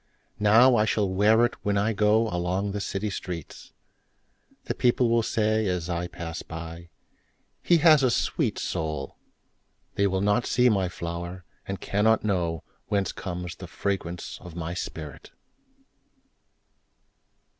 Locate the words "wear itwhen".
1.07-1.77